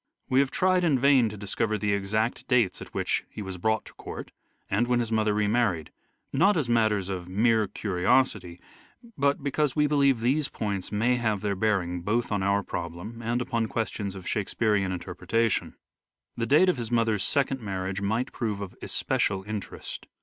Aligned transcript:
We 0.29 0.39
have 0.39 0.49
tried 0.49 0.81
mother. 0.81 1.07
in 1.07 1.27
vam 1.27 1.29
to 1.29 1.37
discover 1.37 1.77
the 1.77 1.93
exact 1.93 2.47
dates 2.47 2.81
at 2.81 2.91
which 2.91 3.23
he 3.29 3.43
was 3.43 3.59
brought 3.59 3.85
to 3.85 3.93
court, 3.93 4.31
and 4.67 4.87
when 4.87 4.99
his 4.99 5.11
mother 5.11 5.31
remarried, 5.35 5.91
not 6.33 6.57
as 6.57 6.67
matters 6.67 7.07
of 7.09 7.27
mere 7.29 7.67
curiosity, 7.67 8.59
but 9.15 9.43
because 9.43 9.75
we 9.75 9.85
believe 9.85 10.19
these 10.19 10.49
points 10.49 10.91
may 10.91 11.17
have 11.17 11.41
their 11.41 11.55
bearing 11.55 12.01
both 12.01 12.31
on 12.31 12.41
our 12.41 12.63
problem 12.63 13.21
and 13.21 13.43
upon 13.43 13.67
questions 13.67 14.15
of 14.15 14.27
Shakespearean 14.27 14.91
inter 14.91 15.13
pretation. 15.13 15.73
The 16.35 16.47
date 16.47 16.67
of 16.67 16.77
his 16.77 16.89
mother's 16.89 17.23
second 17.23 17.61
marriage 17.61 18.01
might 18.01 18.31
prove 18.31 18.59
of 18.59 18.75
especial 18.81 19.43
interest. 19.43 20.07